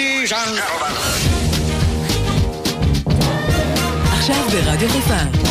Ladies 0.00 0.32
and 0.32 0.56
gentlemen. 0.56 0.92
עכשיו 4.12 4.44
ברדיו 4.52 4.88
חיפה. 4.88 5.50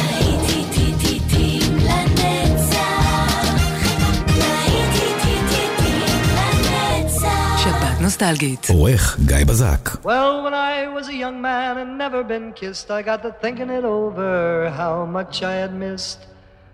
נוסטלגית. 8.02 8.70
עורך 8.70 9.20
גיא 9.26 9.46
בזק. 9.46 9.90
Well, 10.04 10.44
when 10.44 10.54
I 10.54 10.88
was 10.98 11.08
a 11.08 11.14
young 11.14 11.42
man 11.42 11.78
and 11.78 11.98
never 11.98 12.24
been 12.24 12.54
kissed, 12.56 12.90
I 12.92 13.02
got 13.02 13.22
to 13.24 13.32
thinking 13.42 13.70
it 13.70 13.86
over, 13.86 14.72
how 14.78 15.06
much 15.18 15.44
I 15.44 15.56
had 15.64 15.74
missed. 15.74 16.20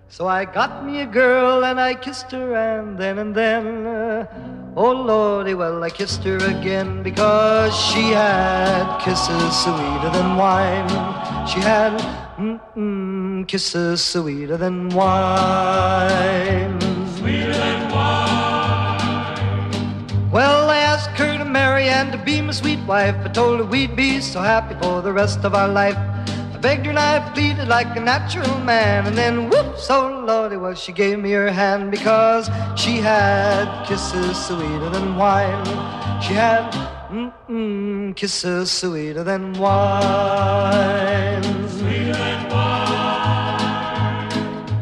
So 0.07 0.27
I 0.27 0.45
got 0.45 0.85
me 0.85 1.01
a 1.01 1.05
girl 1.05 1.65
and 1.65 1.79
I 1.79 1.95
kissed 1.95 2.31
her, 2.31 2.55
and 2.55 2.97
then 2.97 3.17
and 3.17 3.35
then, 3.35 3.85
uh, 3.85 4.25
oh 4.77 4.91
lordy, 4.91 5.55
well, 5.55 5.83
I 5.83 5.89
kissed 5.89 6.23
her 6.23 6.37
again 6.37 7.03
because 7.03 7.75
she 7.75 8.11
had 8.11 8.99
kisses 8.99 9.63
sweeter 9.63 10.11
than 10.11 10.37
wine. 10.37 10.87
She 11.47 11.59
had 11.59 11.99
mm-mm, 12.37 13.47
kisses 13.47 14.03
sweeter 14.03 14.57
than 14.57 14.89
wine. 14.89 16.79
Sweeter 17.17 17.53
than 17.53 17.91
wine. 17.91 18.75
Well, 20.31 20.69
I 20.69 20.77
asked 20.77 21.17
her 21.17 21.37
to 21.37 21.45
marry 21.45 21.89
and 21.89 22.11
to 22.11 22.17
be 22.19 22.41
my 22.41 22.51
sweet 22.51 22.79
wife. 22.87 23.15
I 23.25 23.29
told 23.29 23.59
her 23.59 23.65
we'd 23.65 23.95
be 23.95 24.21
so 24.21 24.39
happy 24.39 24.75
for 24.81 25.01
the 25.01 25.11
rest 25.11 25.43
of 25.43 25.55
our 25.55 25.67
life. 25.67 25.97
Begged 26.65 26.85
her 26.87 26.89
and 26.89 26.97
I 26.97 27.19
pleaded 27.35 27.67
like 27.67 27.95
a 27.95 27.99
natural 27.99 28.57
man. 28.61 29.05
And 29.05 29.15
then, 29.15 29.51
whoops, 29.51 29.87
oh 29.91 30.23
lordy, 30.25 30.57
well, 30.57 30.73
she 30.73 30.91
gave 30.91 31.19
me 31.19 31.29
her 31.29 31.51
hand 31.51 31.91
because 31.91 32.49
she 32.75 32.97
had 32.97 33.85
kisses 33.85 34.35
sweeter 34.47 34.89
than 34.89 35.15
wine. 35.15 35.63
She 36.23 36.33
had 36.33 36.71
mm-mm, 37.11 38.15
kisses 38.15 38.71
sweeter 38.71 39.23
than 39.23 39.53
wine. 39.53 41.43
Sweeter 41.69 42.13
than 42.13 42.49
wine. 42.49 43.69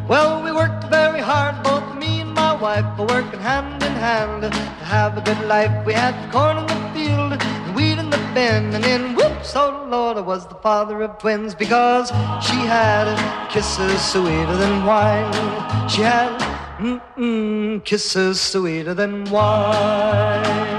Well, 0.07 0.41
we 0.41 0.53
worked 0.53 0.85
very 0.85 1.19
hard, 1.19 1.61
both 1.65 1.97
me 1.97 2.21
and 2.21 2.33
my 2.33 2.53
wife, 2.53 2.85
for 2.95 3.05
working 3.07 3.41
hand 3.41 3.83
in 3.83 3.91
hand 3.91 4.43
to 4.43 4.49
have 4.85 5.17
a 5.17 5.21
good 5.21 5.41
life. 5.47 5.85
We 5.85 5.91
had 5.91 6.15
corn 6.31 6.59
in 6.59 6.65
the 6.65 6.79
field 6.93 7.22
in 8.37 8.73
and 8.73 8.83
then 8.83 9.15
whoops, 9.15 9.55
oh 9.55 9.87
Lord, 9.89 10.17
I 10.17 10.21
was 10.21 10.47
the 10.47 10.55
father 10.55 11.01
of 11.03 11.17
twins 11.17 11.55
because 11.55 12.09
she 12.45 12.55
had 12.55 13.07
kisses 13.49 14.01
sweeter 14.01 14.57
than 14.57 14.85
wine. 14.85 15.31
She 15.89 16.01
had 16.01 16.39
mm-mm, 16.79 17.83
kisses 17.83 18.41
sweeter 18.41 18.93
than 18.93 19.25
wine. 19.25 20.73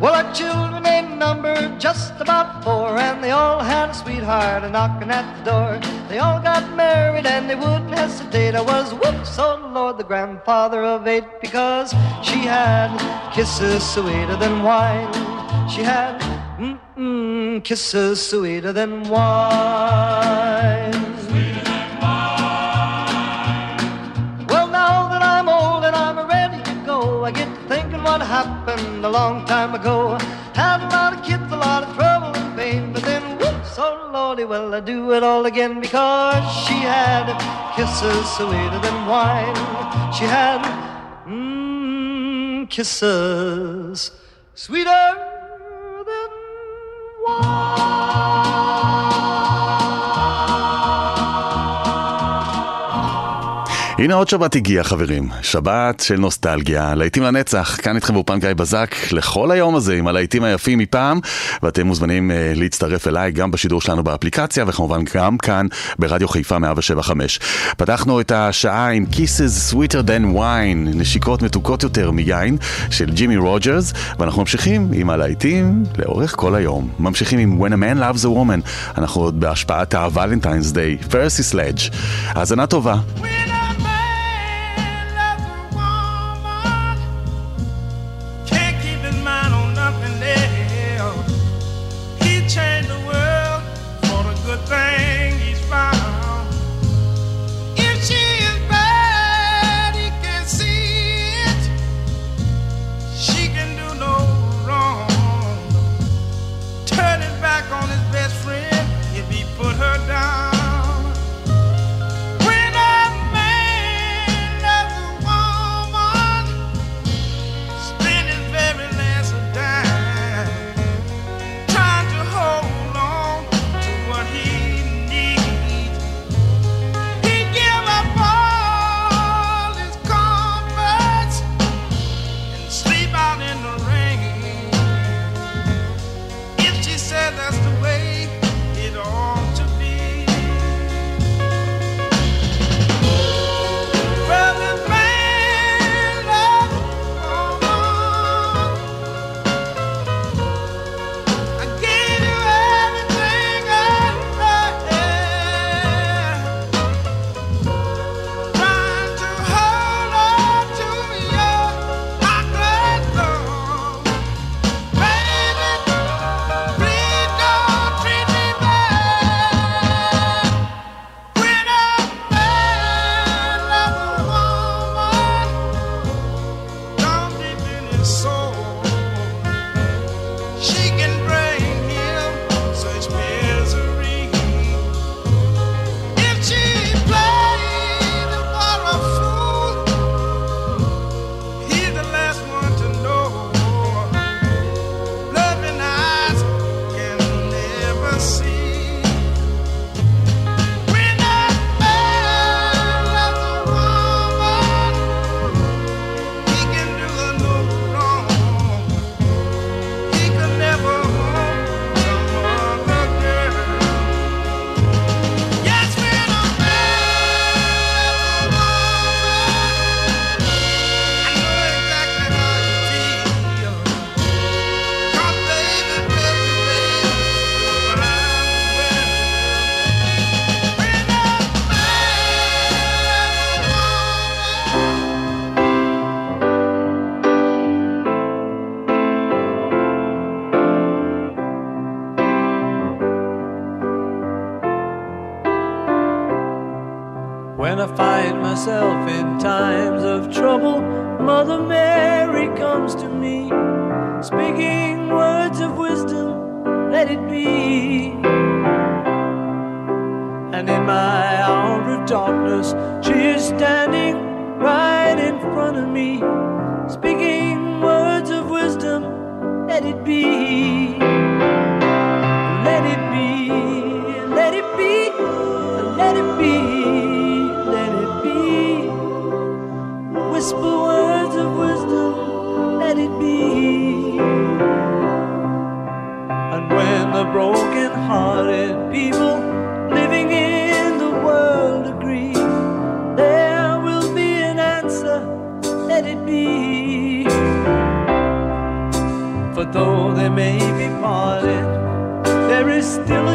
Well, 0.00 0.14
our 0.14 0.32
children 0.32 0.86
ain't 0.86 1.18
numbered 1.18 1.78
just 1.78 2.14
about 2.20 2.64
four, 2.64 2.96
and 2.98 3.22
they 3.22 3.32
all 3.32 3.60
had 3.60 3.90
a 3.90 3.94
sweetheart 3.94 4.64
a 4.64 4.70
knocking 4.70 5.10
at 5.10 5.26
the 5.36 5.50
door. 5.50 5.78
They 6.08 6.18
all 6.18 6.40
got 6.40 6.69
and 7.30 7.48
they 7.48 7.54
wouldn't 7.54 7.94
hesitate. 7.94 8.54
I 8.54 8.60
was 8.60 8.92
whoops, 8.92 9.38
oh 9.38 9.70
Lord, 9.72 9.98
the 9.98 10.04
grandfather 10.04 10.82
of 10.82 11.06
eight 11.06 11.28
because 11.40 11.90
she 12.22 12.38
had 12.56 12.90
kisses 13.32 13.82
sweeter 13.94 14.36
than 14.36 14.62
wine. 14.62 15.12
She 15.72 15.82
had 15.82 16.20
mm-mm, 16.58 17.62
kisses 17.62 18.20
sweeter 18.30 18.72
than 18.72 19.04
wine. 19.08 20.92
Well, 24.50 24.68
now 24.80 25.08
that 25.12 25.22
I'm 25.22 25.48
old 25.48 25.84
and 25.84 25.94
I'm 25.94 26.18
ready 26.26 26.60
to 26.70 26.74
go, 26.84 27.24
I 27.24 27.30
get 27.30 27.48
to 27.54 27.60
thinking 27.68 28.02
what 28.02 28.20
happened 28.20 29.04
a 29.04 29.08
long 29.08 29.46
time 29.46 29.74
ago. 29.74 30.18
Well 34.44 34.74
I 34.74 34.80
do 34.80 35.12
it 35.12 35.22
all 35.22 35.46
again 35.46 35.80
because 35.80 36.44
she 36.66 36.74
had 36.74 37.26
kisses 37.76 38.28
sweeter 38.36 38.78
than 38.78 39.06
wine. 39.06 39.54
She 40.12 40.24
had 40.24 40.62
mmm 41.26 42.68
kisses 42.68 44.12
sweeter 44.54 45.06
than 46.06 46.30
הנה 54.00 54.14
עוד 54.14 54.28
שבת 54.28 54.56
הגיעה 54.56 54.84
חברים, 54.84 55.28
שבת 55.42 56.00
של 56.00 56.16
נוסטלגיה, 56.16 56.94
להיטים 56.94 57.22
לנצח, 57.22 57.76
כאן 57.82 57.96
איתכם 57.96 58.14
באופן 58.14 58.38
גיא 58.38 58.52
בזק 58.52 58.94
לכל 59.12 59.50
היום 59.50 59.74
הזה 59.74 59.94
עם 59.94 60.06
הלהיטים 60.06 60.44
היפים 60.44 60.78
מפעם 60.78 61.20
ואתם 61.62 61.86
מוזמנים 61.86 62.30
uh, 62.30 62.58
להצטרף 62.58 63.08
אליי 63.08 63.32
גם 63.32 63.50
בשידור 63.50 63.80
שלנו 63.80 64.04
באפליקציה 64.04 64.64
וכמובן 64.68 65.04
גם 65.14 65.38
כאן 65.38 65.66
ברדיו 65.98 66.28
חיפה 66.28 66.58
175. 66.58 67.38
פתחנו 67.76 68.20
את 68.20 68.32
השעה 68.32 68.90
עם 68.90 69.06
Kisses 69.12 69.72
Sweeter 69.72 70.06
Than 70.06 70.36
Wine, 70.36 70.96
נשיקות 70.96 71.42
מתוקות 71.42 71.82
יותר 71.82 72.10
מיין 72.10 72.56
של 72.90 73.10
ג'ימי 73.10 73.36
רוג'רס 73.36 73.92
ואנחנו 74.18 74.40
ממשיכים 74.42 74.90
עם 74.94 75.10
הלהיטים 75.10 75.84
לאורך 75.98 76.34
כל 76.36 76.54
היום. 76.54 76.90
ממשיכים 76.98 77.38
עם 77.38 77.62
When 77.62 77.72
a 77.72 77.76
Man 77.76 78.00
Loves 78.00 78.24
a 78.24 78.28
Woman, 78.28 78.70
אנחנו 78.98 79.20
עוד 79.20 79.40
בהשפעת 79.40 79.94
ה-Valentine's 79.94 80.74
Day, 80.74 81.10
פרסי 81.10 81.42
סלאג'. 81.42 81.78
האזנה 82.34 82.66
טובה. 82.66 82.96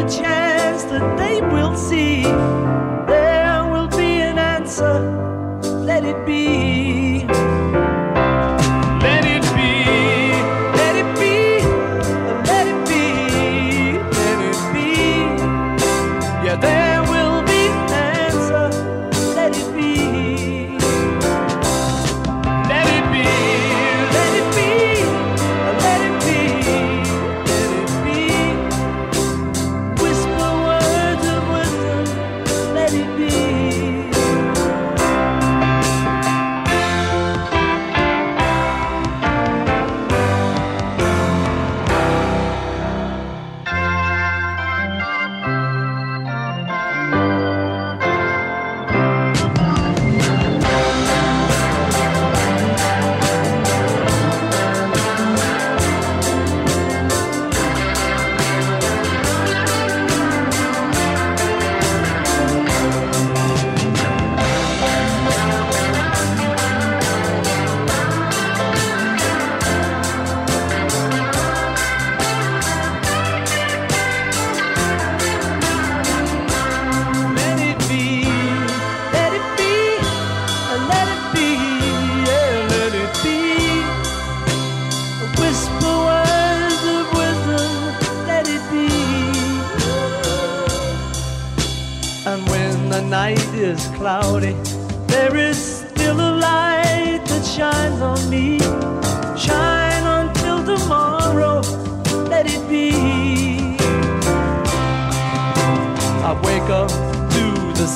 Chance 0.08 0.84
that 0.84 1.18
they 1.18 1.40
will 1.40 1.76
see. 1.76 2.24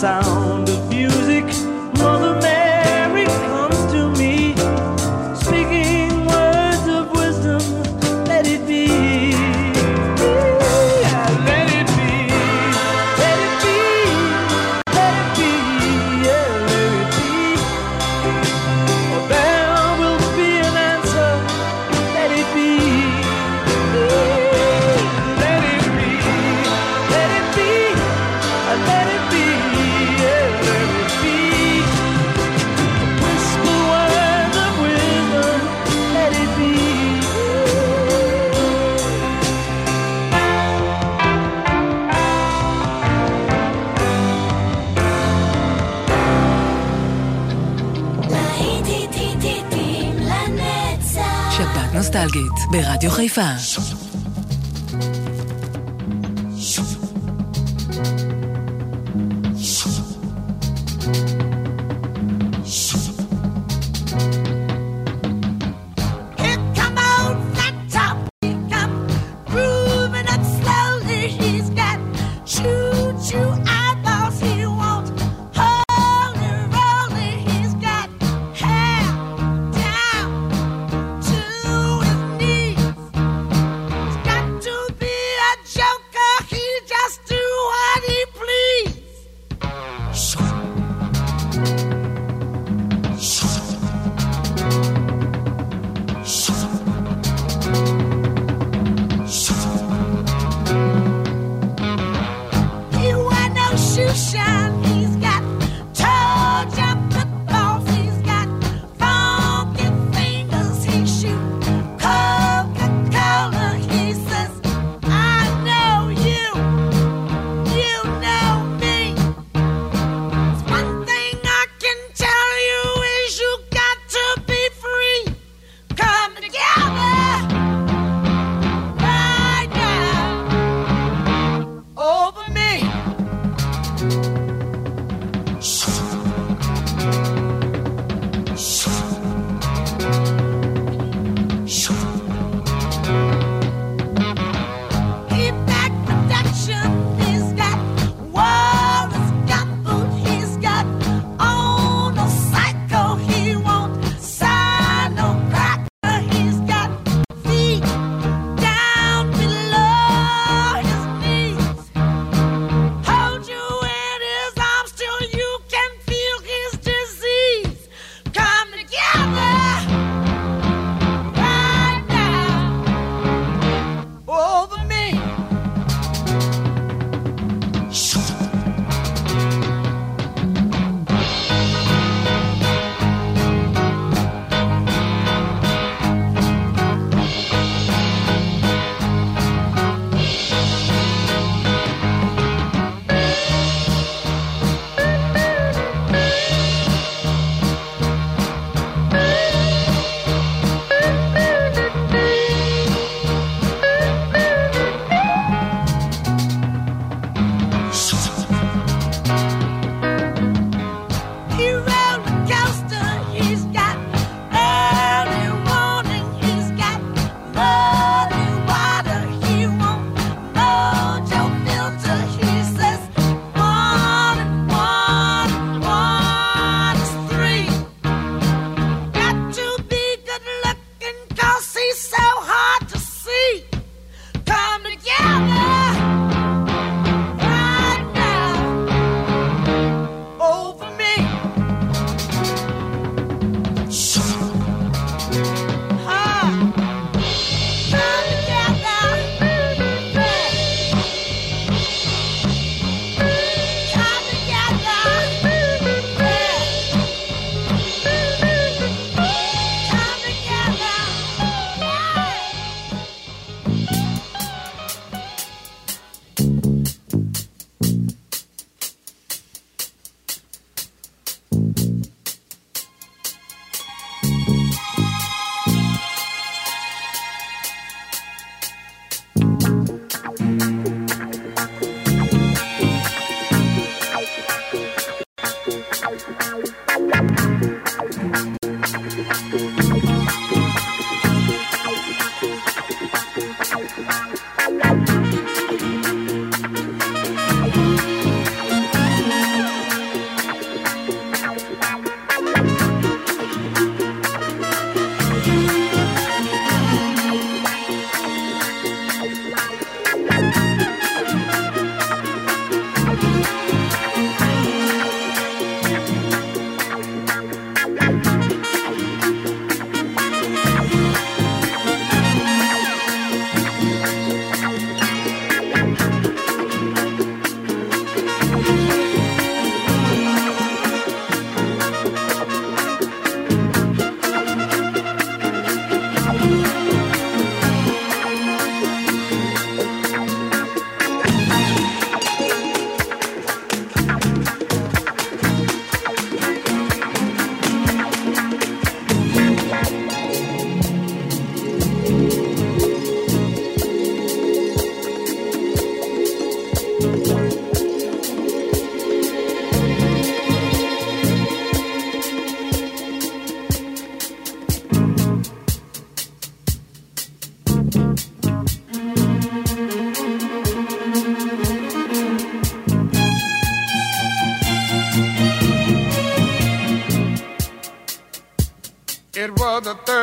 Sound 0.00 0.69
ברדיו 52.70 53.10
חיפה. 53.10 53.42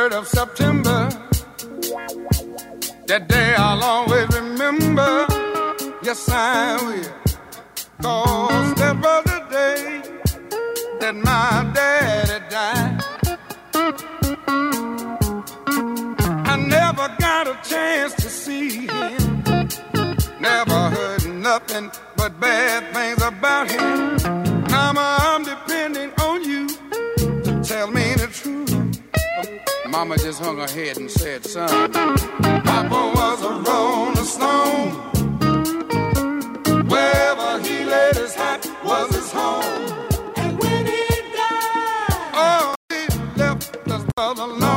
23rd 0.08 0.18
of 0.18 0.28
September. 0.28 1.08
That 3.06 3.28
day 3.28 3.54
I'll 3.56 3.82
always 3.82 4.28
remember. 4.28 5.26
Yes, 6.02 6.28
I 6.30 6.76
will. 6.82 7.04
Cause 8.02 8.74
that 8.74 8.96
was 8.96 9.24
the 9.24 9.40
day 9.50 10.02
that 11.00 11.14
my 11.14 11.70
daddy 11.74 12.44
died. 12.48 13.02
I 16.46 16.56
never 16.56 17.08
got 17.18 17.48
a 17.48 17.58
chance 17.68 18.14
to 18.14 18.30
see 18.30 18.86
him. 18.86 19.42
Never 20.40 20.90
heard 20.90 21.26
nothing 21.34 21.90
but 22.16 22.38
bad 22.40 22.94
things 22.94 23.22
about 23.22 23.70
him. 23.70 24.17
Mama 29.98 30.16
just 30.16 30.40
hung 30.40 30.58
her 30.58 30.68
head 30.68 30.96
and 30.98 31.10
said, 31.10 31.44
son, 31.44 31.90
Papa 31.90 33.12
was 33.16 33.42
a 33.42 33.50
rolling 33.68 34.14
stone. 34.34 34.92
Wherever 36.86 37.58
he 37.58 37.84
laid 37.84 38.14
his 38.14 38.32
hat 38.32 38.64
was 38.84 39.12
his 39.12 39.32
home. 39.32 39.64
And 40.36 40.56
when 40.60 40.86
he 40.86 41.04
died, 41.34 42.30
Oh, 42.32 42.74
he 42.90 43.08
left 43.40 43.76
us 43.88 44.04
all 44.16 44.67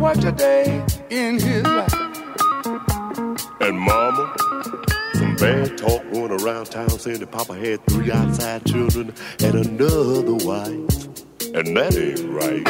Worked 0.00 0.24
a 0.24 0.32
day 0.32 0.82
in 1.10 1.38
his 1.38 1.62
life? 1.62 1.92
And 3.60 3.78
mama, 3.78 4.34
some 5.12 5.36
bad 5.36 5.76
talk 5.76 6.02
going 6.10 6.32
around 6.40 6.70
town 6.70 6.88
saying 6.98 7.20
that 7.20 7.30
Papa 7.30 7.54
had 7.54 7.84
three 7.84 8.10
outside 8.10 8.64
children 8.64 9.12
and 9.40 9.54
another 9.54 10.36
wife. 10.46 11.06
And 11.52 11.76
that 11.76 11.94
ain't 11.94 12.30
right. 12.30 12.66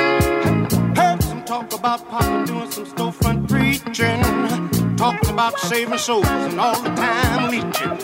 Heard 0.99 1.23
some 1.23 1.45
talk 1.45 1.73
about 1.73 2.09
Papa 2.09 2.47
doing 2.47 2.71
some 2.73 2.87
storefront 2.87 3.49
preaching. 3.49 4.97
Talking 4.97 5.31
about 5.31 5.57
saving 5.61 5.99
souls 5.99 6.27
and 6.27 6.59
all 6.61 6.83
the 6.83 6.91
time 6.91 7.51
leeching. 7.53 7.97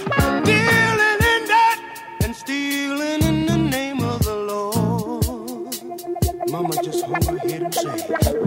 Dealing 0.45 1.21
in 1.33 1.43
that 1.51 2.05
and 2.23 2.37
stealing 2.37 3.23
in 3.25 3.47
the 3.47 3.57
name 3.57 4.05
of 4.05 4.23
the 4.23 4.37
Lord. 4.37 4.87
Mama 6.49 6.81
just 6.81 7.05
hung 7.05 7.23
her 7.25 7.39
head 7.39 7.63
and 7.63 7.75
said, 7.75 8.46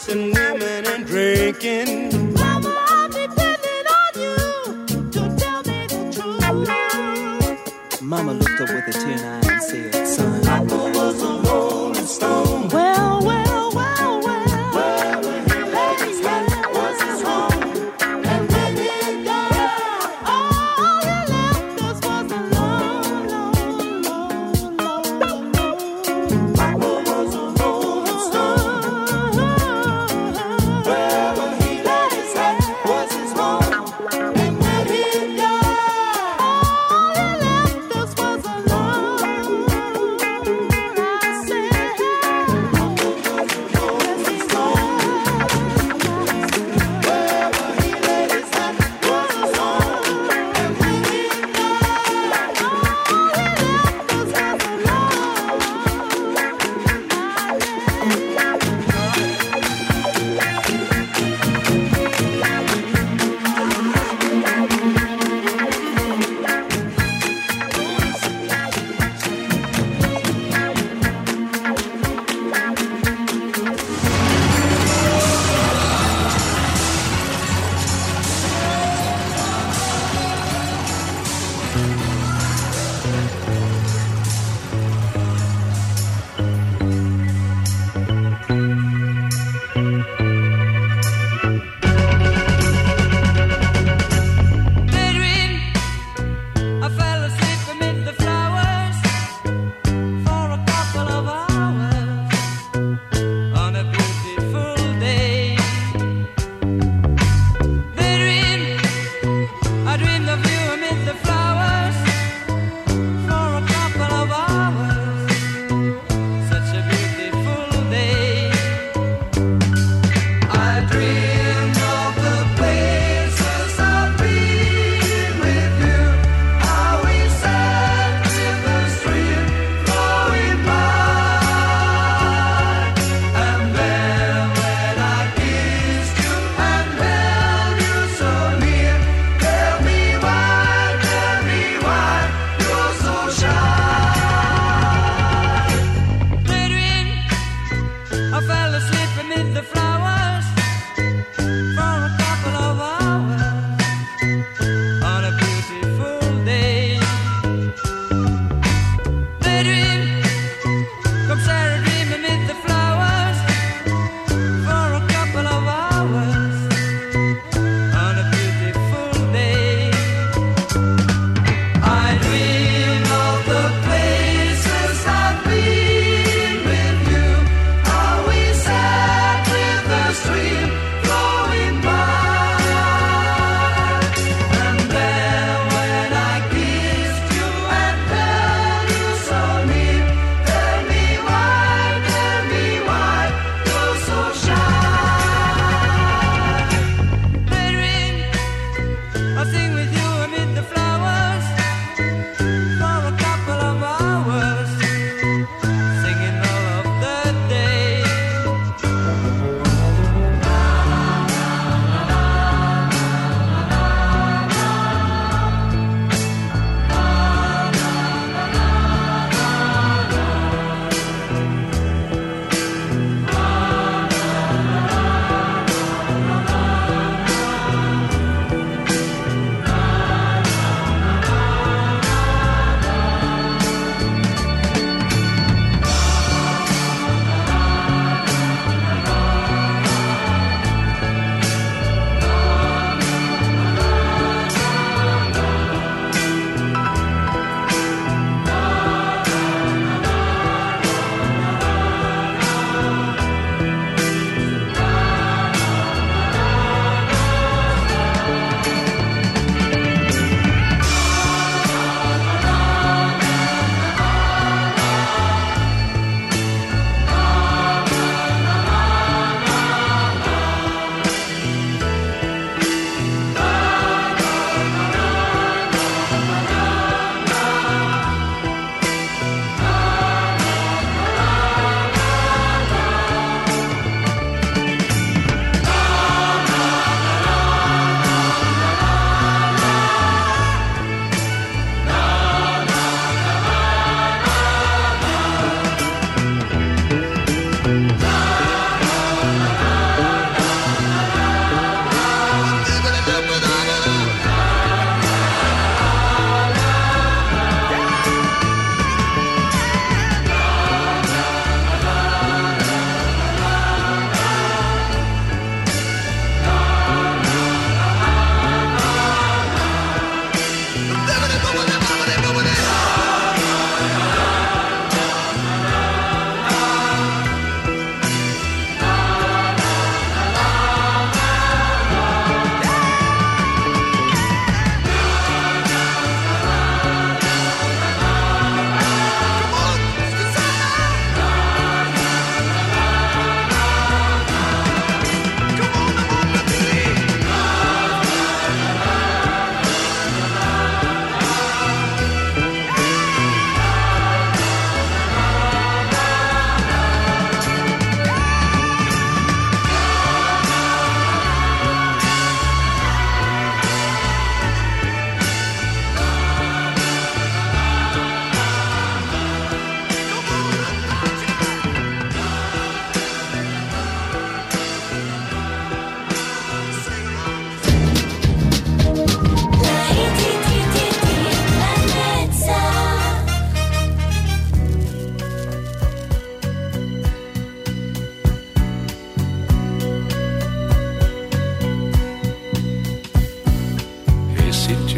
chasing 0.00 0.32
women 0.32 0.86
and 0.86 1.06
drinking. 1.06 2.29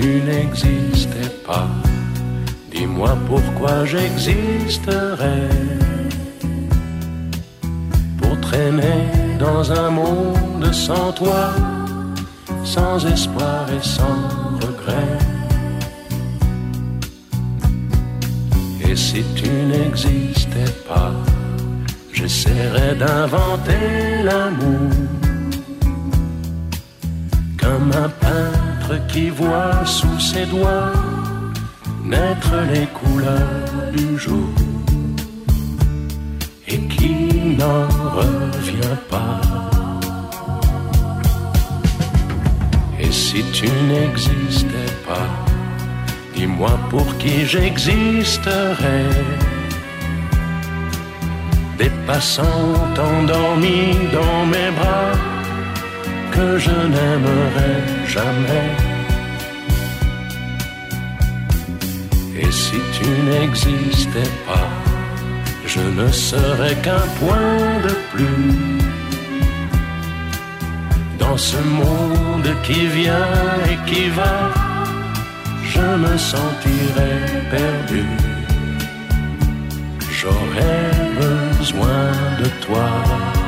Tu 0.02 0.20
n'existais 0.20 1.30
pas, 1.46 1.68
dis-moi 2.72 3.16
pourquoi 3.28 3.84
j'existerais. 3.84 5.48
Pour 8.18 8.34
traîner 8.40 9.00
dans 9.38 9.62
un 9.70 9.90
monde 9.90 10.66
sans 10.72 11.12
toi, 11.12 11.44
sans 12.64 13.06
espoir 13.06 13.60
et 13.76 13.84
sans 13.96 14.18
regret. 14.64 15.12
Et 18.88 18.96
si 18.96 19.22
tu 19.36 19.50
n'existais 19.70 20.72
pas, 20.88 21.12
j'essaierais 22.12 22.96
d'inventer 22.96 23.84
l'amour. 24.24 24.90
Comme 27.56 27.92
un 28.04 28.10
qui 29.08 29.30
voit 29.30 29.84
sous 29.84 30.20
ses 30.20 30.46
doigts 30.46 30.92
naître 32.04 32.54
les 32.72 32.86
couleurs 32.86 33.92
du 33.96 34.18
jour 34.18 34.52
et 36.68 36.78
qui 36.92 37.56
n'en 37.58 37.86
revient 38.20 38.98
pas. 39.08 39.40
Et 43.00 43.10
si 43.10 43.42
tu 43.52 43.68
n'existais 43.88 44.92
pas, 45.06 45.30
dis-moi 46.34 46.78
pour 46.90 47.16
qui 47.18 47.46
j'existerais. 47.46 49.10
Des 51.78 51.90
passants 52.06 52.74
endormis 53.10 53.96
dans 54.12 54.46
mes 54.46 54.70
bras 54.78 55.12
que 56.30 56.58
je 56.58 56.70
n'aimerais 56.70 58.01
jamais. 58.16 58.68
Et 62.40 62.50
si 62.50 62.78
tu 62.96 63.08
n'existais 63.28 64.32
pas, 64.46 64.70
je 65.66 65.84
ne 66.00 66.08
serais 66.10 66.76
qu'un 66.84 67.06
point 67.20 67.70
de 67.86 67.94
plus 68.12 68.82
dans 71.18 71.38
ce 71.50 71.60
monde 71.80 72.50
qui 72.66 72.86
vient 72.98 73.34
et 73.70 73.78
qui 73.88 74.04
va. 74.18 74.34
Je 75.74 75.86
me 76.04 76.14
sentirais 76.32 77.20
perdu. 77.54 78.04
J'aurais 80.18 80.90
besoin 81.22 82.04
de 82.40 82.48
toi. 82.64 83.41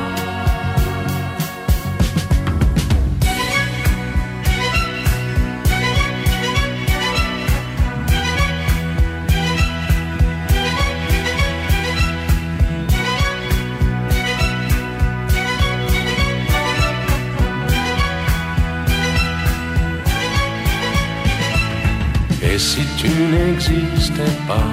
Et 22.55 22.59
si 22.59 22.83
tu 22.97 23.09
n'existais 23.09 24.37
pas, 24.47 24.71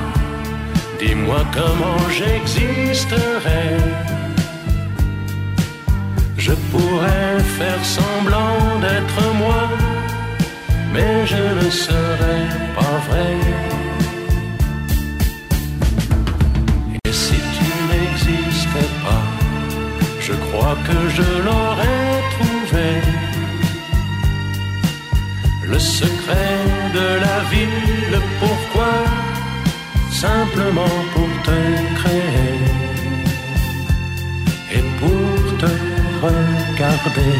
dis-moi 0.99 1.43
comment 1.51 1.97
j'existerais. 2.17 3.75
Je 6.37 6.53
pourrais 6.69 7.39
faire 7.57 7.83
semblant 7.83 8.79
d'être 8.83 9.21
moi, 9.43 9.63
mais 10.93 11.25
je 11.25 11.43
ne 11.65 11.69
serais 11.71 12.45
pas 12.75 12.97
vrai. 13.09 13.33
Et 17.05 17.13
si 17.23 17.39
tu 17.57 17.67
n'existais 17.89 18.91
pas, 19.05 19.25
je 20.19 20.33
crois 20.33 20.77
que 20.87 20.99
je 21.17 21.27
l'aurais 21.45 22.13
trouvé. 22.35 22.89
Le 25.63 25.79
secret 25.79 26.80
de 26.93 27.07
la 27.25 27.39
vie, 27.51 27.67
le 28.11 28.19
pourquoi, 28.39 28.93
simplement 30.11 30.95
pour 31.13 31.29
te 31.43 31.59
créer 31.99 32.59
et 34.75 34.83
pour 34.99 35.57
te 35.57 35.71
regarder? 36.21 37.37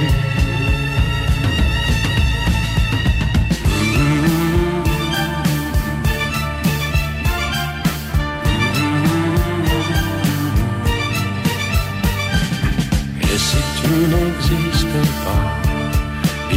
Et 13.21 13.37
si 13.37 13.61
tu 13.81 13.91
n'existais 14.11 15.09
pas, 15.23 15.60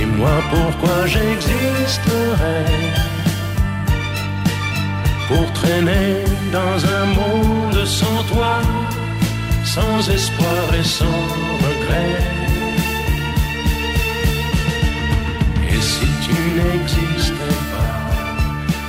Dis-moi 0.05 0.37
pourquoi 0.51 1.07
j'existerais 1.07 2.67
Pour 5.29 5.53
traîner 5.55 6.25
dans 6.53 6.77
un 6.99 7.07
monde 7.07 7.87
sans 7.87 8.23
toi 8.25 8.61
Sans 9.65 10.11
espoir 10.11 10.65
et 10.79 10.85
sans 10.85 11.21
regret. 11.65 12.17
Et 15.73 15.81
si 15.81 16.07
tu 16.25 16.37
n'existais 16.59 17.59
pas 17.73 17.97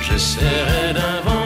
J'essaierais 0.02 0.92
d'inventer 0.98 1.45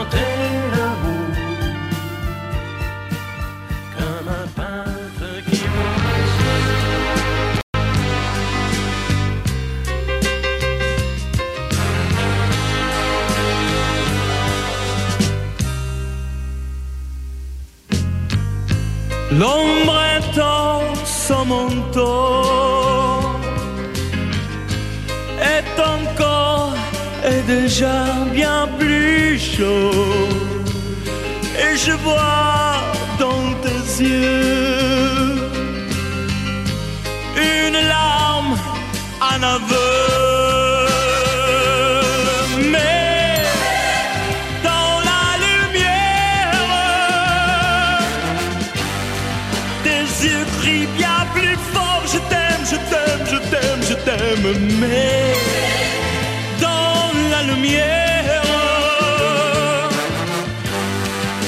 L'ombre 19.41 20.19
dans 20.35 20.93
son 21.03 21.45
manteau 21.45 22.43
est 25.55 25.79
encore 25.79 26.75
et 27.25 27.41
déjà 27.47 28.03
bien 28.31 28.69
plus 28.77 29.39
chaud. 29.39 30.29
Et 31.57 31.75
je 31.75 31.93
vois 32.03 32.83
dans 33.17 33.47
tes 33.63 34.03
yeux 34.03 34.70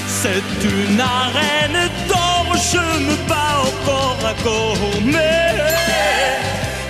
C'est 0.07 0.59
une 0.63 0.99
arène 1.01 1.89
d'or 2.07 2.45
Je 2.71 2.77
me 3.05 3.15
bats 3.27 3.61
au 3.67 3.85
corps 3.85 4.19
à 4.25 4.33
corps 4.43 4.77
Mais 5.03 5.55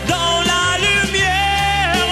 dans 0.08 0.40
la 0.52 0.66
lumière. 0.86 2.10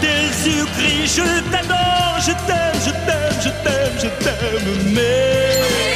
Tes 0.00 0.50
yeux 0.50 0.66
je 1.06 1.40
t'adore, 1.50 2.16
je 2.20 2.32
t'aime, 2.46 2.78
je 2.86 2.92
t'aime, 3.06 3.38
je 3.44 3.50
t'aime, 3.64 3.96
je 4.02 4.08
t'aime, 4.24 4.92
mais 4.94 5.91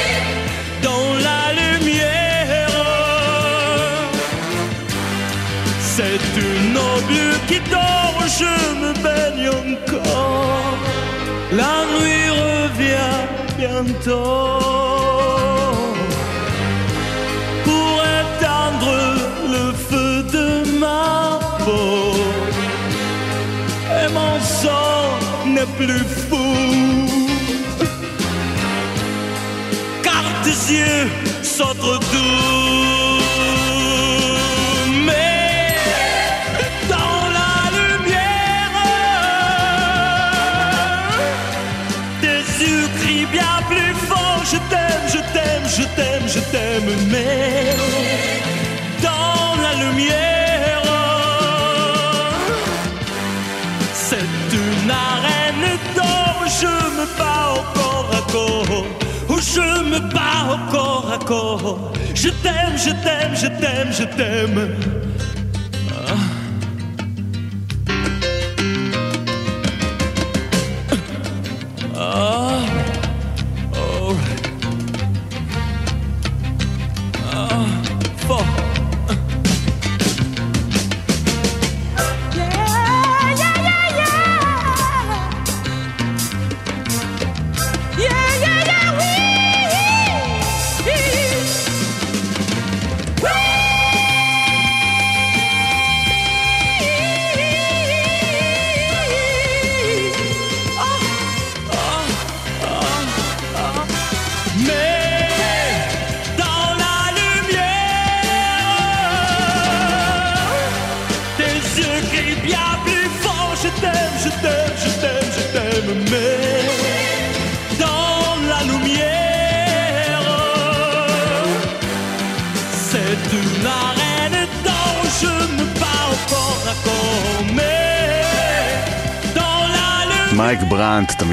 qui 7.49 7.61
dort, 7.71 8.21
je 8.39 8.55
me 8.81 8.93
baigne 9.05 9.49
encore, 9.49 10.79
la 11.53 11.77
nuit 11.93 12.29
revient 12.43 13.19
bientôt 13.57 14.61
pour 17.65 17.95
éteindre 18.21 18.93
le 19.55 19.73
feu 19.89 20.23
de 20.37 20.79
ma 20.79 21.39
peau 21.65 22.15
et 24.01 24.09
mon 24.13 24.41
sang 24.41 25.09
n'est 25.47 25.73
plus 25.79 26.05
fou. 26.29 26.47
Car 30.03 30.25
tes 30.43 30.59
yeux 30.75 31.09
sont 31.43 31.75
trop. 31.81 32.66
Je 62.15 62.29
t'aime, 62.29 62.77
je 62.77 62.91
t'aime, 62.91 63.35
je 63.35 63.47
t'aime, 63.47 63.93
je 63.93 64.05
t'aime. 64.05 64.69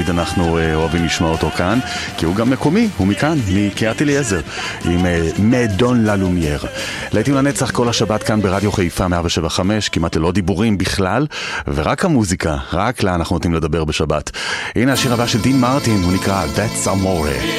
תמיד 0.04 0.18
אנחנו 0.18 0.58
אה, 0.58 0.74
אוהבים 0.74 1.04
לשמוע 1.04 1.30
אותו 1.30 1.50
כאן, 1.50 1.78
כי 2.16 2.26
הוא 2.26 2.36
גם 2.36 2.50
מקומי, 2.50 2.88
הוא 2.96 3.06
מכאן, 3.06 3.38
מקריית 3.54 4.02
אליעזר, 4.02 4.40
עם 4.84 5.06
אה, 5.06 5.28
מדון 5.38 6.04
לה 6.04 6.16
לומייר. 6.16 6.64
להיטים 7.12 7.34
לנצח 7.34 7.70
כל 7.70 7.88
השבת 7.88 8.22
כאן 8.22 8.42
ברדיו 8.42 8.72
חיפה 8.72 9.08
175, 9.08 9.88
כמעט 9.88 10.16
ללא 10.16 10.32
דיבורים 10.32 10.78
בכלל, 10.78 11.26
ורק 11.74 12.04
המוזיקה, 12.04 12.56
רק 12.72 13.02
לה 13.02 13.14
אנחנו 13.14 13.36
נותנים 13.36 13.54
לדבר 13.54 13.84
בשבת. 13.84 14.30
הנה 14.76 14.92
השיר 14.92 15.12
הבא 15.12 15.26
של 15.26 15.40
דין 15.40 15.60
מרטין, 15.60 16.02
הוא 16.02 16.12
נקרא 16.12 16.44
That's 16.56 16.86
Amore. 16.86 17.54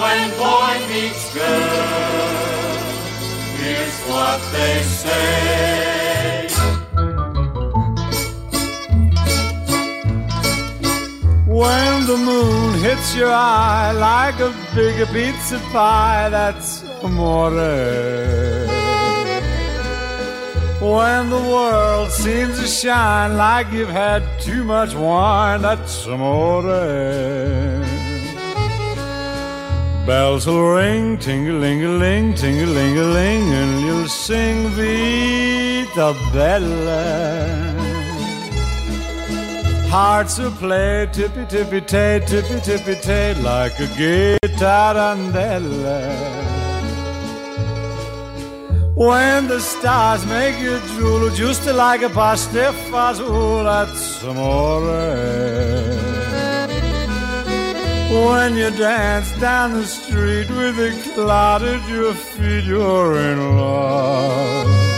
when 0.00 0.30
boy 0.42 0.74
meets 0.90 1.26
girl, 1.34 2.28
here's 3.60 3.98
what 4.10 4.40
they 4.54 4.76
say. 5.02 5.89
When 11.60 12.06
the 12.06 12.16
moon 12.16 12.72
hits 12.80 13.14
your 13.14 13.30
eye 13.30 13.92
like 13.92 14.40
a 14.40 14.50
big 14.74 15.06
pizza 15.08 15.58
pie, 15.72 16.30
that's 16.30 16.82
amore. 17.02 17.50
When 20.80 21.28
the 21.28 21.42
world 21.52 22.10
seems 22.12 22.58
to 22.58 22.66
shine 22.66 23.36
like 23.36 23.70
you've 23.72 23.90
had 23.90 24.22
too 24.40 24.64
much 24.64 24.94
wine, 24.94 25.60
that's 25.60 26.06
amore. 26.06 26.62
Bells 30.06 30.46
will 30.46 30.66
ring, 30.76 31.18
ting-a-ling-a-ling, 31.18 32.36
ting-a-ling-a-ling, 32.36 33.42
and 33.60 33.80
you'll 33.84 34.08
sing 34.08 34.68
Vita 34.70 36.16
Bella. 36.32 37.79
Hearts 39.90 40.38
will 40.38 40.52
play 40.52 41.08
tippy 41.12 41.46
tippy 41.46 41.80
tay, 41.80 42.22
tippy 42.24 42.60
tippy 42.60 42.94
tay, 42.94 43.34
like 43.42 43.76
a 43.80 43.88
guitar. 43.98 45.16
When 48.94 49.48
the 49.48 49.58
stars 49.58 50.24
make 50.26 50.60
you 50.60 50.78
drool, 50.94 51.28
just 51.30 51.66
like 51.66 52.02
a 52.02 52.08
pasta 52.08 52.72
fazool, 52.88 53.64
that's 53.64 54.22
amore. 54.22 54.80
When 58.26 58.56
you 58.56 58.70
dance 58.70 59.32
down 59.40 59.72
the 59.72 59.86
street 59.86 60.48
with 60.50 60.78
a 60.78 60.92
cloud 61.14 61.62
at 61.62 61.88
your 61.88 62.14
feet, 62.14 62.62
you're 62.62 63.16
in 63.16 63.56
love. 63.56 64.89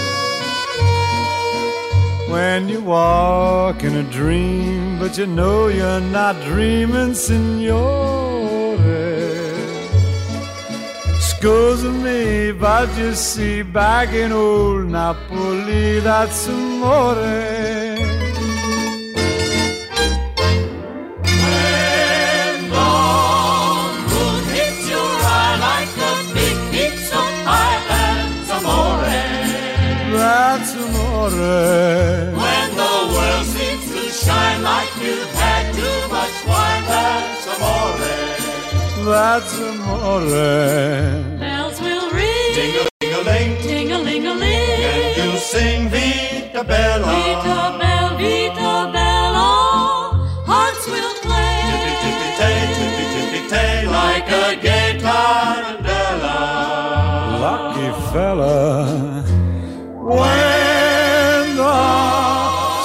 When 2.32 2.66
you 2.66 2.80
walk 2.80 3.84
in 3.84 3.94
a 3.94 4.02
dream, 4.04 4.98
but 4.98 5.18
you 5.18 5.26
know 5.26 5.68
you're 5.68 6.00
not 6.00 6.34
dreaming, 6.46 7.12
signore. 7.12 8.78
Scusa 11.28 11.92
me, 12.02 12.52
but 12.52 12.88
you 12.96 13.12
see, 13.12 13.60
back 13.60 14.14
in 14.14 14.32
old 14.32 14.86
Napoli, 14.86 16.00
that's 16.00 16.48
amore. 16.48 17.81
That's 39.12 39.58
amore. 39.58 40.20
Bells 41.38 41.78
will 41.84 42.08
ring, 42.18 42.54
Ting-a-ling-a-ling, 42.56 43.50
ting-a-ling-a-ling. 43.62 44.84
and 44.92 45.16
you'll 45.18 45.36
sing 45.52 45.88
Vita 45.90 46.62
Bella. 46.64 47.06
Vita 47.12 47.58
Bella, 47.80 48.16
Vita 48.18 48.72
Bella, 48.96 49.50
hearts 50.50 50.84
will 50.92 51.14
play. 51.26 51.54
Tippy 51.68 51.92
tippy 52.02 52.28
tay, 52.40 52.58
tippy 52.76 53.04
tippy 53.14 53.40
tay, 53.52 53.74
like 54.00 54.28
a 54.44 54.46
gay 54.66 54.90
tarantella. 55.04 56.38
Lucky 57.44 57.88
fella. 58.12 58.56
When 60.18 61.46
the 61.60 61.78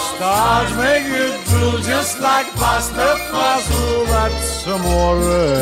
stars 0.10 0.72
make 0.84 1.06
you 1.16 1.28
drool 1.48 1.78
just 1.92 2.20
like 2.20 2.48
pasta 2.62 3.08
fazool, 3.32 4.06
that's 4.14 4.68
amore. 4.68 5.57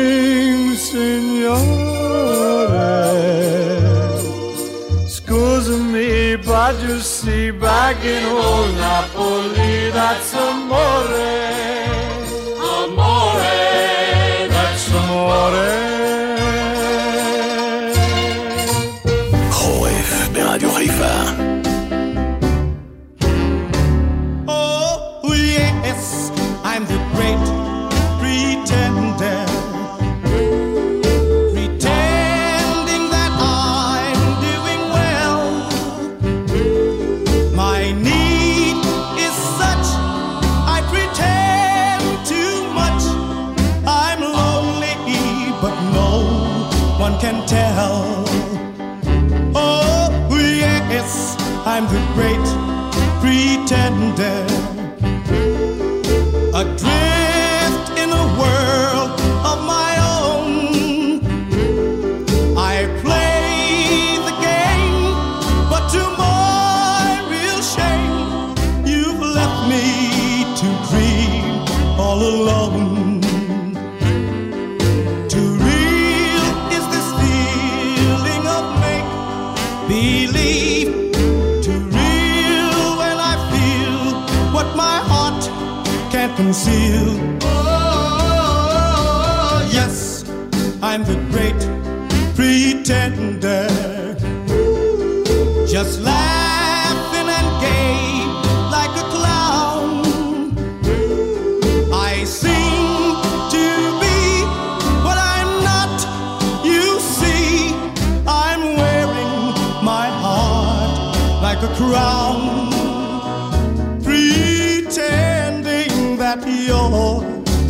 signore. 0.86 2.09
Scusa 5.14 5.76
me, 5.94 6.11
but 6.36 6.74
you 6.86 6.96
see, 7.00 7.50
back 7.50 7.98
in 8.04 8.24
old 8.26 8.70
Napoli, 8.84 9.90
that's. 9.90 10.34
Amore. 10.34 11.57
Amore. 15.49 15.78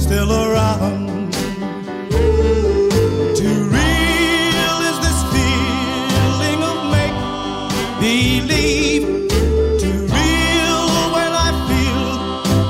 Still 0.09 0.33
around. 0.33 1.33
Too 3.37 3.59
real 3.77 4.77
is 4.91 4.99
this 5.05 5.21
feeling 5.35 6.61
of 6.71 6.79
make 6.95 7.19
believe. 8.01 9.05
Too 9.79 10.01
real 10.17 10.83
when 11.15 11.33
I 11.47 11.51
feel 11.69 12.09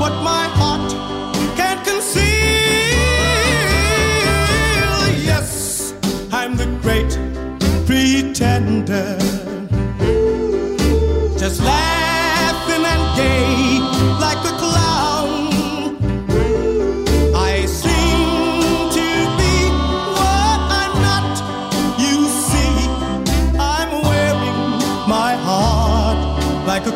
what 0.01 0.15
my 0.25 0.47
heart 0.59 0.91
can't 1.57 1.83
conceal. 1.87 2.27
Yes, 5.31 5.95
I'm 6.33 6.57
the 6.57 6.67
great 6.83 7.13
pretender. 7.87 9.28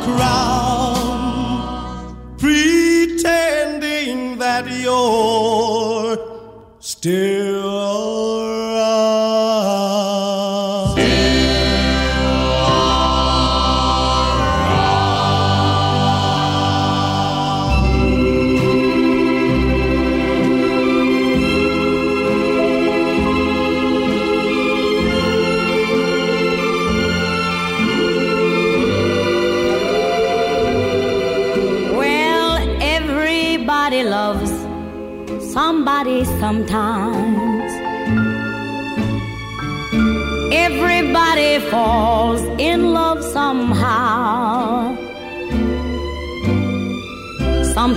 Like 0.08 0.71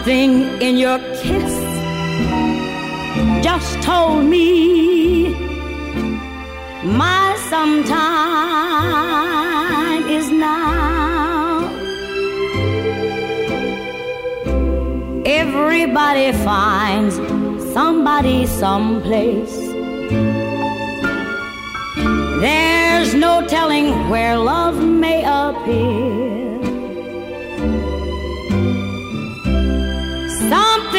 Something 0.06 0.62
in 0.62 0.78
your 0.78 1.00
kiss 1.18 1.54
just 3.44 3.82
told 3.82 4.24
me 4.26 5.34
my 6.84 7.36
sometime 7.50 7.98
is 10.08 10.30
now. 10.30 11.72
Everybody 15.26 16.34
finds 16.44 17.16
somebody 17.74 18.46
someplace. 18.46 19.58
There's 22.46 23.16
no 23.16 23.44
telling 23.48 24.08
where 24.12 24.38
love 24.38 24.78
may 24.84 25.24
appear. 25.24 26.25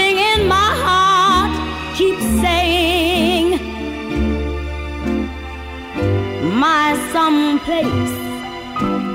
Something 0.06 0.24
in 0.24 0.46
my 0.46 0.70
heart 0.84 1.52
keeps 1.96 2.22
saying, 2.40 3.58
My 6.60 6.94
someplace 7.12 8.16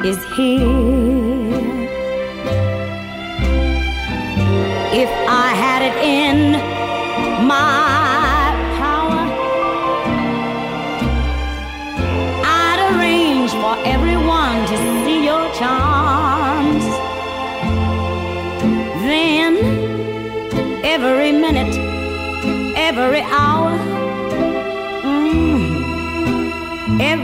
is 0.05 0.19
here. 0.35 1.61
If 5.03 5.09
I 5.29 5.53
had 5.63 5.81
it 5.89 5.97
in 6.03 6.37
my 7.47 7.80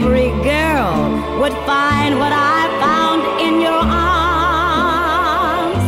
every 0.00 0.30
girl 0.44 0.94
would 1.40 1.52
find 1.66 2.18
what 2.20 2.32
I 2.32 2.68
found 2.84 3.22
in 3.46 3.60
your 3.60 3.82
arms. 4.06 5.84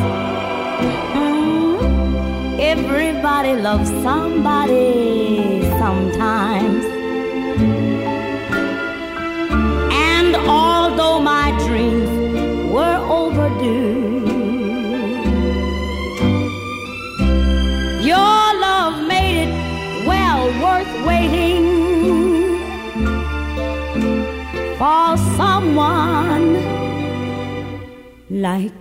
Mm, 1.15 2.59
Everybody 2.59 3.53
loves 3.55 3.89
somebody 4.03 5.63
sometimes. 5.79 6.50
Like 28.41 28.80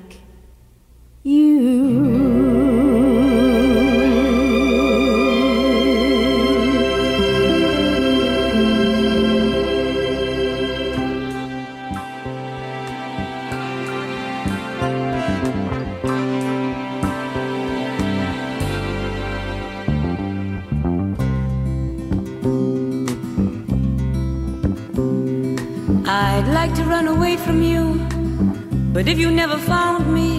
if 29.09 29.17
you 29.17 29.31
never 29.31 29.57
found 29.57 30.13
me, 30.13 30.31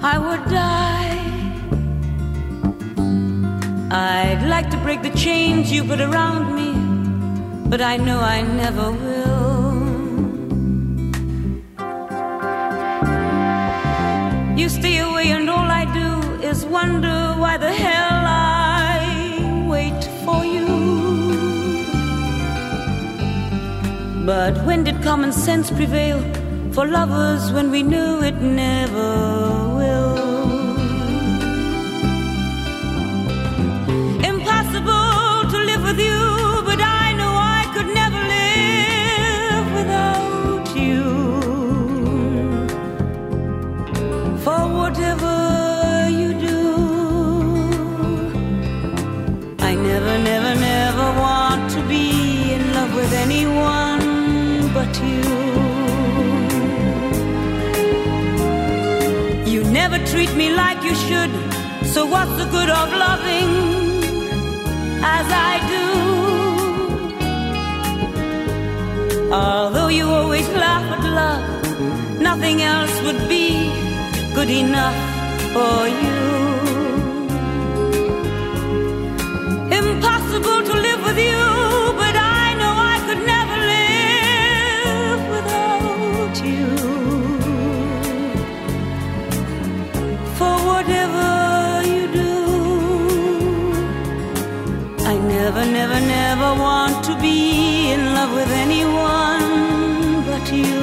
I 0.00 0.16
would 0.16 0.42
die. 0.48 1.18
I'd 3.90 4.46
like 4.48 4.70
to 4.70 4.78
break 4.78 5.02
the 5.02 5.10
chains 5.10 5.70
you 5.70 5.84
put 5.84 6.00
around 6.00 6.54
me, 6.58 6.70
but 7.68 7.82
I 7.82 7.98
know 7.98 8.20
I 8.20 8.40
never 8.40 8.90
will. 8.90 9.34
You 14.58 14.70
stay 14.70 14.98
away, 15.00 15.30
and 15.32 15.50
all 15.50 15.70
I 15.82 15.84
do 16.00 16.10
is 16.50 16.64
wonder 16.64 17.34
why 17.42 17.58
the 17.58 17.72
hell 17.72 18.20
I 18.24 19.66
wait 19.68 20.02
for 20.24 20.42
you. 20.42 20.68
But 24.24 24.64
when 24.64 24.84
did 24.84 25.02
common 25.02 25.32
sense 25.32 25.70
prevail 25.70 26.43
for 26.74 26.86
lovers 26.86 27.52
when 27.52 27.70
we 27.70 27.84
knew 27.84 28.20
it 28.20 28.34
never 28.34 29.08
will? 29.76 30.13
me 60.36 60.54
like 60.54 60.82
you 60.82 60.94
should. 60.94 61.30
So 61.86 62.06
what's 62.06 62.34
the 62.36 62.46
good 62.46 62.70
of 62.70 62.88
loving 63.06 63.50
as 65.02 65.26
I 65.50 65.52
do? 65.72 65.86
Although 69.32 69.88
you 69.88 70.06
always 70.08 70.48
laugh 70.48 70.86
at 70.96 71.04
love, 71.20 72.20
nothing 72.20 72.62
else 72.62 72.94
would 73.02 73.28
be 73.28 73.70
good 74.34 74.50
enough 74.50 74.96
for 75.52 75.88
you. 75.88 76.43
want 96.58 97.04
to 97.04 97.14
be 97.20 97.92
in 97.92 98.14
love 98.14 98.32
with 98.34 98.50
anyone 98.50 100.24
but 100.28 100.44
you. 100.52 100.82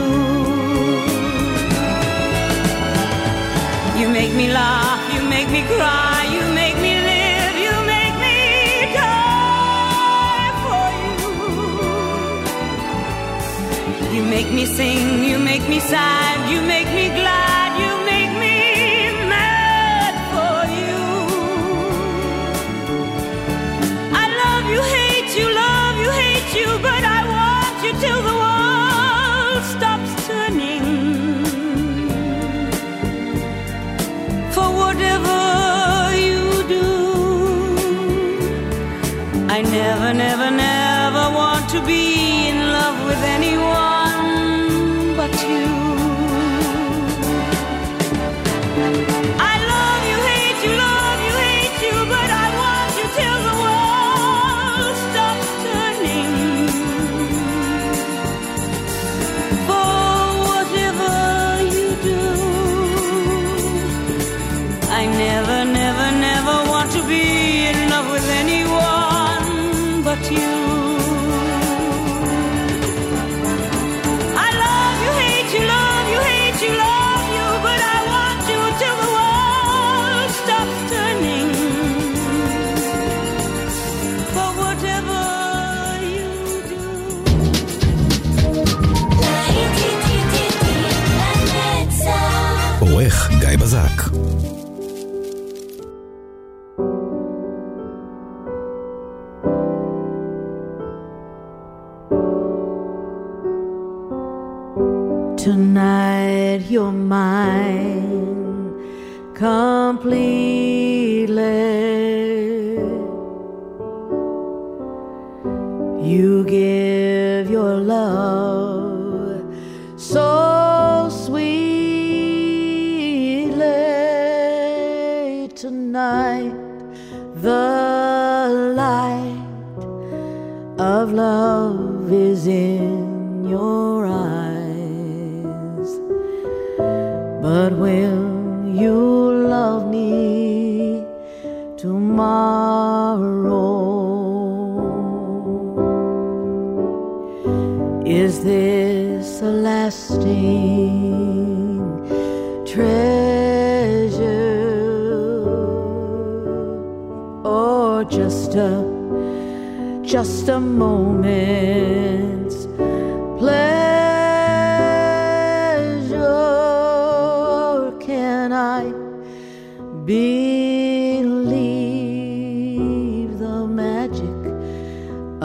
You 3.99 4.09
make 4.09 4.33
me 4.33 4.47
laugh, 4.51 5.01
you 5.13 5.21
make 5.29 5.49
me 5.49 5.61
cry, 5.75 6.27
you 6.35 6.41
make 6.53 6.77
me 6.85 6.93
live, 7.11 7.55
you 7.65 7.73
make 7.95 8.15
me 8.25 8.37
die 8.97 10.51
for 10.63 10.87
you. 11.05 11.19
You 14.15 14.23
make 14.23 14.49
me 14.51 14.65
sing, 14.65 15.23
you 15.23 15.37
make 15.37 15.67
me 15.69 15.79
sad, 15.79 16.49
you 16.51 16.61
make 16.61 16.87
me 16.87 17.09
glad. 17.09 17.50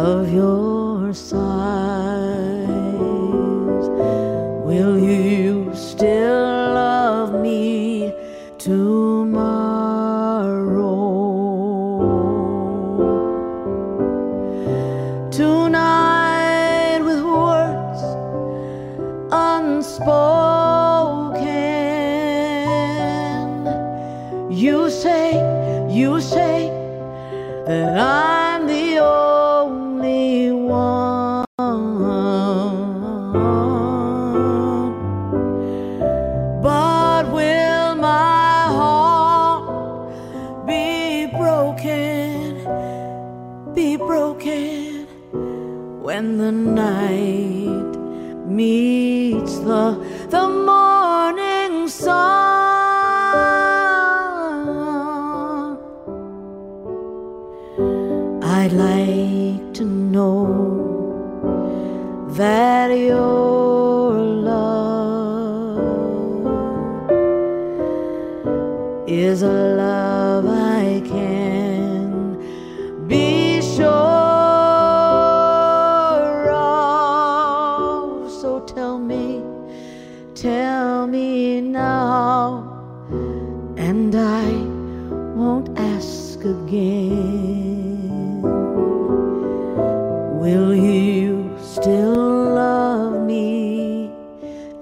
of 0.06 0.32
your 0.32 0.55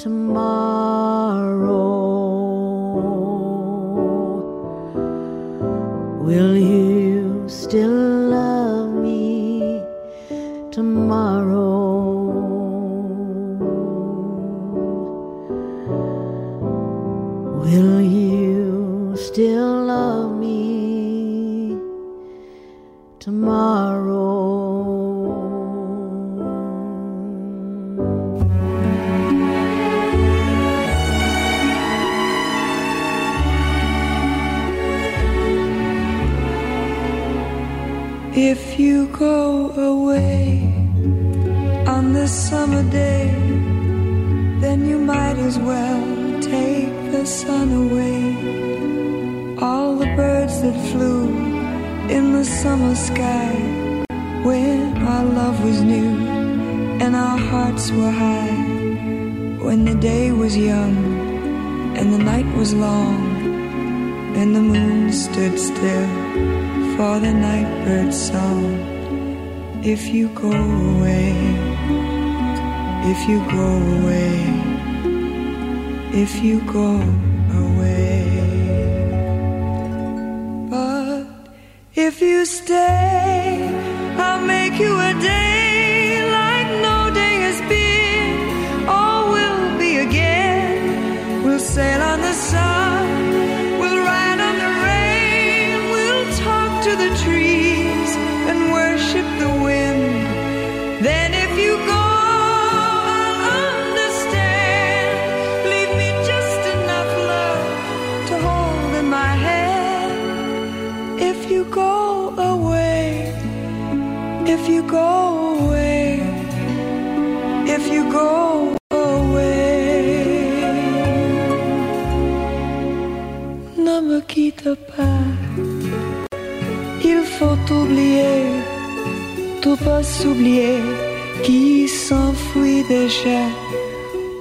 tomorrow? 0.05 0.63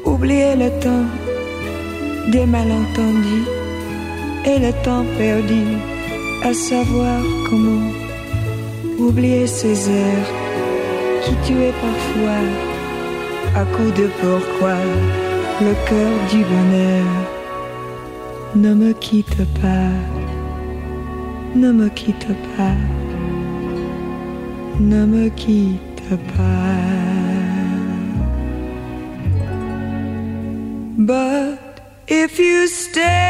Oublier 0.04 0.56
le 0.56 0.70
temps 0.82 1.06
des 2.32 2.46
malentendus 2.46 3.48
et 4.46 4.58
le 4.60 4.72
temps 4.84 5.06
perdu 5.18 5.64
à 6.44 6.54
savoir 6.54 7.22
comment 7.48 7.92
oublier 8.98 9.46
ces 9.48 9.90
heures 9.90 10.30
qui 11.24 11.34
tuaient 11.46 11.78
parfois 11.82 12.46
à 13.56 13.64
coups 13.66 13.94
de 14.00 14.08
pourquoi 14.20 14.76
le 15.62 15.74
cœur 15.88 16.14
du 16.32 16.44
bonheur. 16.44 17.06
Ne 18.56 18.74
me 18.74 18.94
quitte 18.94 19.44
pas, 19.62 19.94
ne 21.56 21.72
me 21.72 21.90
quitte 21.90 22.28
pas, 22.58 22.82
ne 24.80 25.06
me 25.06 25.30
quitte 25.30 26.10
pas. 26.36 27.43
But 31.06 31.82
if 32.08 32.40
you 32.40 32.66
stay, 32.68 33.23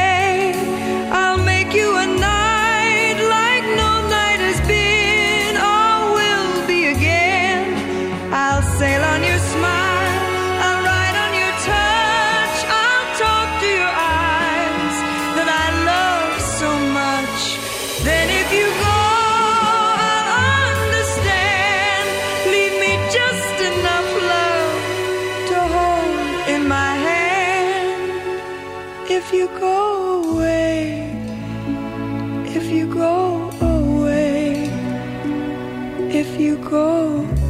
if 36.24 36.40
you 36.40 36.56
go 36.58 36.88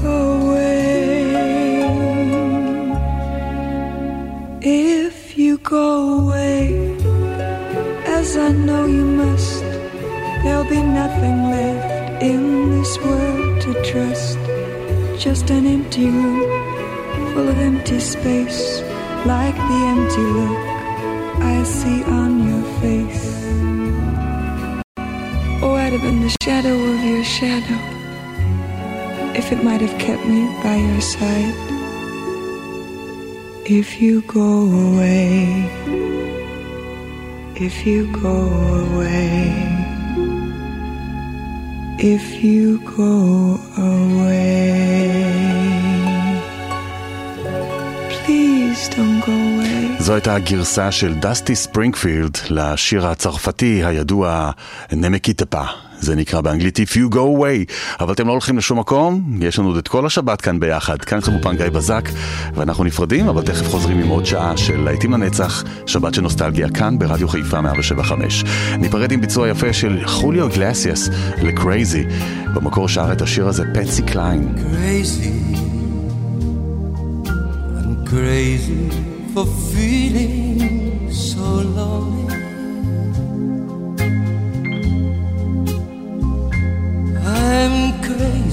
away, 0.04 1.86
if 4.62 5.38
you 5.38 5.58
go 5.60 5.88
away, 6.20 6.62
as 8.18 8.36
I 8.36 8.50
know 8.68 8.86
you 8.98 9.06
must, 9.06 9.62
there'll 10.42 10.72
be 10.78 10.82
nothing 11.02 11.38
left 11.56 12.24
in 12.24 12.44
this 12.76 12.94
world 13.06 13.62
to 13.64 13.72
trust. 13.90 14.40
Just 15.26 15.52
an 15.52 15.66
empty 15.68 16.08
room 16.10 16.42
full 17.34 17.48
of 17.54 17.58
empty 17.60 18.00
space, 18.00 18.82
like 19.34 19.58
the 19.70 19.80
empty 19.94 20.26
look 20.38 20.64
I 21.54 21.56
see 21.64 22.00
on 22.22 22.32
your 22.50 22.66
face. 22.82 23.26
Oh, 25.64 25.76
I'd 25.76 25.94
have 25.94 26.02
been 26.02 26.22
the 26.22 26.36
shadow 26.44 26.76
of 26.94 27.00
your 27.12 27.24
shadow 27.24 28.03
it 29.54 29.64
might 29.64 29.82
have 29.86 29.98
kept 30.06 30.24
me 30.34 30.42
by 30.66 30.76
your 30.88 31.04
side. 31.16 31.56
If 33.80 33.88
you 34.02 34.16
go 34.40 34.52
away, 34.86 35.30
if 37.68 37.76
you 37.88 38.00
go 38.26 38.38
away, 38.84 39.36
if 42.14 42.26
you 42.46 42.66
go 43.00 43.16
away, 43.94 44.44
please 48.16 48.82
don't 48.96 49.20
go 49.28 49.36
away. 49.50 50.00
זו 50.00 50.14
הייתה 50.14 50.36
הגרסה 50.36 50.92
של 50.92 51.14
דסטי 51.14 51.56
ספרינגפילד 51.56 52.38
לשיר 52.50 53.08
הצרפתי 53.08 53.84
הידוע 53.84 54.52
נמקיטפה. 54.92 55.64
זה 56.04 56.16
נקרא 56.16 56.42
באנגלית 56.42 56.80
If 56.80 56.96
You 56.96 57.14
Go 57.14 57.16
Away, 57.16 57.74
אבל 58.00 58.14
אתם 58.14 58.28
לא 58.28 58.32
הולכים 58.32 58.58
לשום 58.58 58.80
מקום, 58.80 59.40
יש 59.42 59.60
לנו 59.60 59.68
עוד 59.68 59.78
את 59.78 59.88
כל 59.88 60.06
השבת 60.06 60.42
כאן 60.42 60.60
ביחד, 60.60 61.02
כאן 61.02 61.18
אצל 61.18 61.32
אופן 61.36 61.58
גיא 61.58 61.70
בזק, 61.70 62.10
ואנחנו 62.56 62.84
נפרדים, 62.84 63.28
אבל 63.28 63.42
תכף 63.42 63.68
חוזרים 63.70 64.00
עם 64.00 64.08
עוד 64.08 64.26
שעה 64.26 64.58
של 64.58 64.82
להיטים 64.82 65.14
לנצח, 65.14 65.64
שבת 65.86 66.14
של 66.14 66.22
נוסטלגיה, 66.22 66.70
כאן 66.70 67.00
ברדיו 67.00 67.28
חיפה 67.28 67.62
175. 67.62 68.44
ניפרד 68.80 69.12
עם 69.12 69.22
ביצוע 69.22 69.50
יפה 69.50 69.74
של 69.74 70.02
חוליו 70.06 70.50
גלסיאס 70.50 71.10
לקרייזי, 71.42 72.04
במקור 72.54 72.88
שר 72.88 73.12
את 73.12 73.22
השיר 73.22 73.48
הזה 73.48 73.64
פטסי 73.74 74.02
קליין. 74.02 74.56
crazy. 74.56 75.34
Crazy 78.14 78.90
for 79.34 79.46
feeling 79.72 81.12
so 81.12 81.48
lonely. 81.78 82.23
I'm 87.46 88.02
crazy. 88.02 88.53